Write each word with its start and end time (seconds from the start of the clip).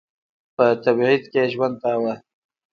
په 0.55 0.65
تبعید 0.83 1.23
کې 1.31 1.41
ژوند 1.53 1.75
کاوه. 1.83 2.13